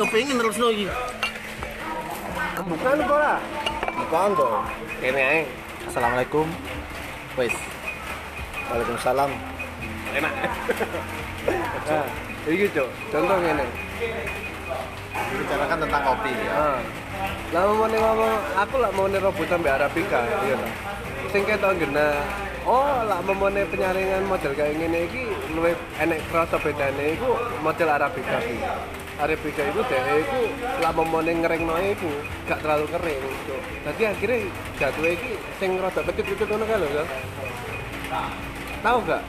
[0.00, 0.86] kepengin terus lagi.
[2.64, 3.38] Bukan apa lah?
[4.00, 4.52] Bukan tuh.
[5.04, 5.40] Kene ae.
[5.84, 6.46] Assalamualaikum.
[7.36, 7.54] Wis.
[8.72, 9.30] Waalaikumsalam.
[10.16, 10.32] Enak.
[11.90, 12.06] Nah,
[12.46, 13.66] iki cok, contoh ngene.
[15.10, 16.52] Bicarakan tentang kopi ya.
[16.52, 16.78] Ah.
[17.50, 20.68] Lah mau ngomong aku lah mau rebut sampai Arabica, iya ta.
[21.32, 22.22] Sing ketok gena
[22.68, 25.24] Oh, lah memone penyaringan model kayak gini iki
[25.56, 28.60] luwih enek krasa bedane iku model Arabica iki.
[29.20, 30.40] Arabica itu deh iku
[30.80, 32.10] lah memone ngeringno iku
[32.48, 33.22] gak terlalu kering.
[33.44, 33.60] Cuk.
[33.84, 34.38] Dadi akhirnya
[34.80, 35.30] jatuh iki
[35.60, 37.04] sing rada kecut-kecut ngono kae lho.
[38.80, 39.22] Tahu gak?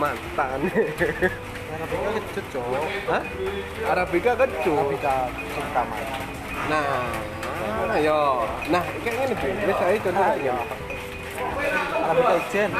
[0.00, 0.60] Mantan.
[1.66, 2.84] Arabica kecut cowok.
[3.12, 3.22] Hah?
[3.92, 4.80] Arabica kecut.
[4.80, 5.14] Arabica
[5.52, 6.08] cinta mas.
[6.66, 8.48] Nah, yo.
[8.72, 9.56] Nah, kayak gini, Bin.
[9.70, 10.24] Wis ae contoh.
[12.06, 12.70] Arabica ijen.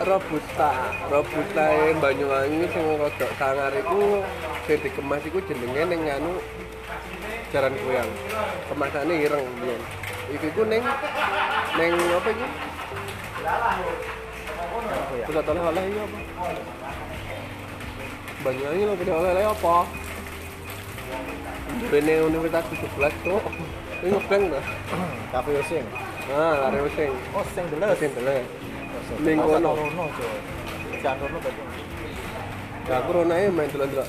[0.00, 0.70] Robusta,
[1.12, 4.24] Robusta yang Banyuwangi sing rodok sangar iku
[4.64, 6.40] sing dikemas iku jenenge ning anu
[7.52, 8.08] Jaran Kuyang.
[8.72, 9.82] Kemasane ireng biyen.
[10.32, 10.80] Iku iku ning
[11.76, 12.46] ning apa iki?
[15.28, 16.18] Pusat oleh-oleh iki apa?
[18.40, 19.76] Banyuwangi lho pusat oleh-oleh apa?
[21.92, 23.44] Bene Universitas 17 tuh.
[24.00, 24.64] Ini ngebeng dah.
[25.28, 25.84] Kafe Osing.
[26.30, 27.10] Nah, lari using.
[27.34, 27.90] Oh, sing deles.
[27.90, 28.46] Mesin teles.
[29.18, 29.70] Ning kono.
[29.74, 30.38] Rono cowok.
[31.02, 31.62] Jangan Rono berarti.
[32.86, 34.08] Ya aku rono ae main delok-delok.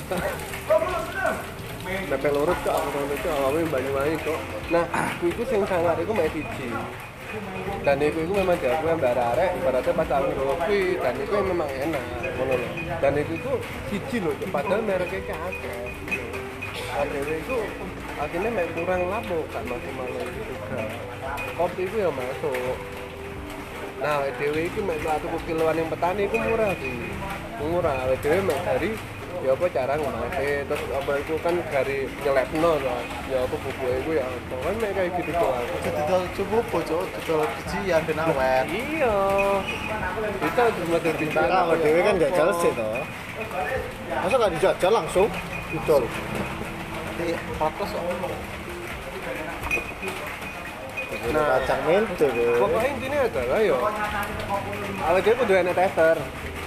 [1.82, 4.38] Nepe lurus kok aku rono itu awalnya Banyuwangi kok.
[4.70, 6.70] Nah, aku itu sing sangar iku mek siji.
[7.82, 12.02] Dan itu itu memang diakui yang arek ibaratnya pas aku kopi dan itu memang enak
[12.38, 12.68] ngono lho.
[13.00, 13.52] Dan itu itu
[13.88, 14.46] siji Cuk.
[14.52, 15.90] padahal mereknya kakek.
[16.92, 17.56] Akhirnya itu
[18.22, 20.82] akhirnya mek kurang lapo kan maksimal itu juga.
[21.58, 22.76] Kopi itu ya masuk.
[24.02, 26.96] Nah, EDW itu mek satu kiloan yang petani itu murah sih.
[27.58, 27.98] Murah.
[28.14, 28.90] EDW mek dari
[29.42, 33.02] ya apa cara ngomongke terus apa itu kan dari nyelepno lah.
[33.26, 35.66] Ya apa buku itu ya apa kan mek kayak gitu doang.
[35.82, 38.64] Dodol cukup cowok, dodol bijian ben awet.
[38.70, 39.16] Iya.
[40.38, 43.02] Kita cuma dari Cara awak dhewe kan gak jelas sih toh.
[44.14, 45.28] Masa gak dijajal langsung?
[45.74, 46.06] Betul.
[47.18, 48.02] Di fokus kok.
[51.32, 52.56] Nah, kacang mente tuh.
[52.58, 53.76] Pokoknya intinya adalah yo
[55.06, 56.16] awake dhewe kudu enek tester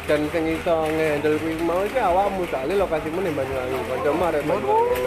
[0.05, 3.77] dan sing iso ngehandle kuwi mau iki awakmu soalnya lokasimu ning Banyuwangi.
[3.89, 5.01] Kancamu arek Banyuwangi.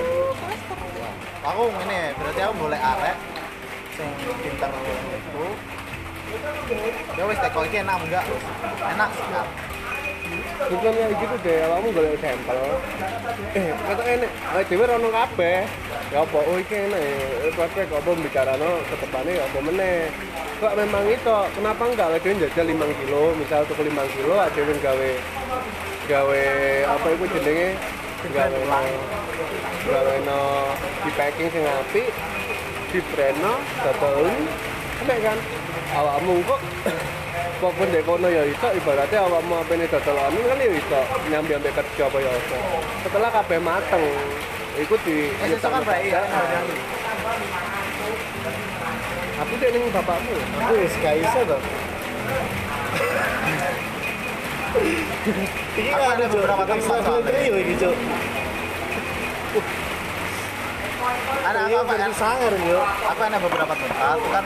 [1.48, 3.16] Aku ngene, berarti aku boleh arek
[3.96, 4.08] sing
[4.42, 5.46] pinter itu.
[7.16, 8.24] Ya wis teko iki enak enggak?
[8.84, 9.77] Enak sekali.
[10.68, 12.60] Bukan ya gitu deh, awakmu golek sampel.
[13.56, 15.64] Eh, kata enek, awake dhewe rono kabeh.
[16.08, 17.48] Ya apa oh iki enak ya.
[17.56, 20.12] Prospek apa bicarano ketepane ya apa meneh.
[20.58, 24.60] Kok memang itu, kenapa enggak awake dhewe njajal 5 kilo, misal tuku 5 kilo ada
[24.60, 25.10] yang gawe
[26.08, 26.44] gawe
[26.88, 27.76] apa itu jenenge
[28.32, 28.80] gawe no
[29.92, 30.40] gawe no
[31.04, 32.08] di packing sing apik
[32.88, 34.32] di brandno dodol
[35.04, 35.38] enak kan
[35.92, 36.60] awakmu kok
[37.58, 41.00] kok pun dek kono ya iso ibaratnya awakmu apa ini dodol anu kan ya iso
[41.26, 42.56] nyambi ambek kerja apa ya apa
[43.02, 44.04] setelah kabeh mateng
[44.78, 46.22] iku di Wis iso kan baik ya.
[49.38, 51.60] aku dek ning bapakmu Aku wis gak iso toh.
[55.78, 57.30] Iki Aku ada beberapa tempat soalnya.
[57.40, 57.94] iki, Cuk.
[61.40, 62.12] Ada Iya, apa versi kan?
[62.12, 62.80] sangar yo.
[62.84, 64.44] Aku ada beberapa tempat itu kan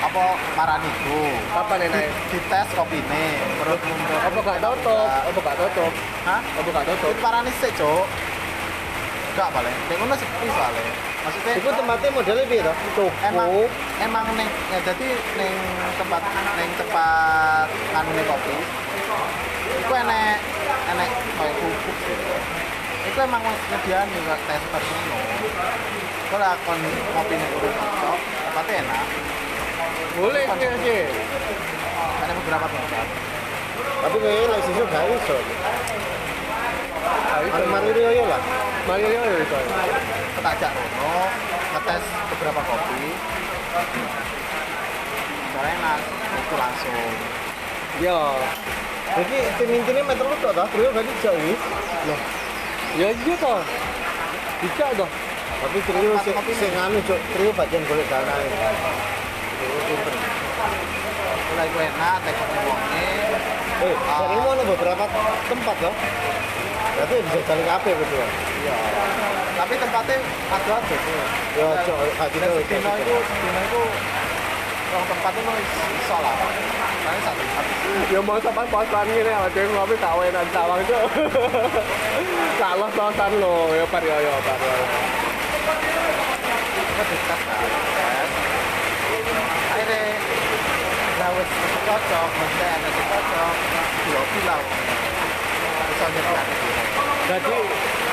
[0.00, 0.24] apa
[0.56, 1.20] maraniku.
[1.52, 3.24] enak Di tes kopi ini,
[3.60, 5.92] menurut menurut apa gak tutup apa gak tutup
[6.24, 6.40] Hah?
[6.40, 8.04] apa gak tutup Itu marani sih, Cok.
[9.30, 9.76] Enggak paling.
[9.86, 10.82] Nek ngono sepi soalnya.
[11.20, 12.76] Maksudnya Iku tempatnya modelnya piye toh?
[12.96, 13.06] Toko.
[13.28, 13.50] emang
[14.00, 15.06] emang neng ya jadi
[15.36, 15.54] neng
[16.00, 16.22] tempat
[16.56, 18.56] neng tempat anu nih kopi
[19.70, 20.38] itu enek
[20.96, 21.94] enek kayak gitu
[23.00, 25.16] itu emang nyediaan juga tester ngono
[26.32, 28.18] kalau akon kopi nih urut cocok
[28.48, 29.04] tempatnya enak
[30.20, 31.00] boleh sih sih
[32.20, 33.06] ada beberapa tempat
[34.00, 35.36] Tapi kayaknya lagi sesuk gak iso.
[37.52, 38.40] Anu mari riyo lah.
[38.88, 39.56] Mario ya itu
[40.40, 41.28] kita ajak Rono
[41.70, 43.12] ngetes beberapa kopi
[45.52, 45.98] soalnya enak
[46.32, 46.96] itu langsung
[48.00, 48.20] ya
[49.10, 51.62] Jadi tim intinya meter lu toh, trio gak dijak wis.
[52.06, 52.20] Loh,
[52.94, 53.58] ya iya toh.
[54.62, 55.10] Bisa toh.
[55.60, 58.34] Tapi trio sing sing anu Cuk, trio bagian golek dana.
[61.60, 63.04] Mulai gue enak tekok uangnya
[63.84, 65.04] Eh, dari mana beberapa
[65.44, 65.94] tempat loh.
[66.96, 68.26] Berarti bisa jalan kabeh berdua.
[68.64, 68.76] Iya.
[69.60, 70.96] Tapi tempatnya ada aja.
[71.60, 72.48] Ya, cok, gak gitu.
[72.48, 73.80] Dan Sedino itu, Sedino itu
[74.88, 75.52] orang tempat itu
[76.00, 76.34] iso lah.
[77.04, 77.72] Paling satu satu.
[78.08, 81.04] Ya mau sampai posan gini awak dhewe ngopi kawenan sawang tuh.
[82.56, 84.76] Salah sosan lo, ya par ya ya par ya.
[86.72, 87.68] Kita discuss kan.
[89.76, 90.00] Akhirnya
[91.20, 91.52] Nah, wis
[91.90, 93.54] cocok, mesti ada cocok.
[94.06, 94.62] Dua pilau.
[95.90, 96.46] Bisa nyetak.
[97.30, 97.58] Jadi,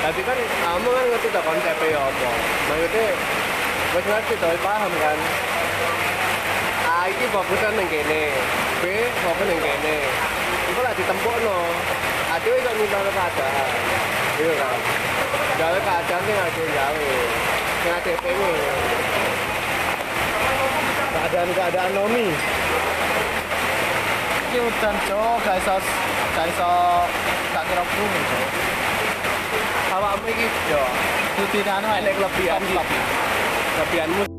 [0.02, 2.30] jadi kan kamu kan ngerti tak konsepnya ya apa.
[2.70, 3.06] Maksudnya,
[3.94, 5.18] wis ngerti tuh, paham kan.
[6.88, 8.34] A iki fokusan ning kene,
[8.82, 8.84] B
[9.22, 9.98] fokus ning kene.
[10.74, 11.58] Iku lah ditempukno.
[12.34, 13.70] Ade iso nyimpen keadaan.
[14.38, 14.78] Iya kan.
[15.58, 17.12] Gawe keadaan sing ade gawe.
[17.82, 18.56] Sing ade pengen.
[21.14, 22.28] Keadaan-keadaan Nomi.
[24.48, 25.76] Iki udan cok, gak iso
[26.32, 26.72] gak iso
[27.52, 28.50] gak kira bumi cok.
[29.92, 30.84] Awakmu iki yo
[31.36, 34.37] Rutine anu Enek kelebihan kelebihanmu